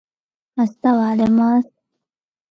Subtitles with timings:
[0.55, 1.69] 明日は荒れます